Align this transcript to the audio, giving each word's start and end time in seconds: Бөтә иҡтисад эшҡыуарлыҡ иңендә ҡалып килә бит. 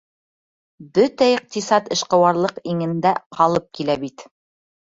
Бөтә 0.97 1.27
иҡтисад 1.33 1.91
эшҡыуарлыҡ 1.97 2.57
иңендә 2.73 3.15
ҡалып 3.39 3.69
килә 3.81 3.99
бит. 4.07 4.27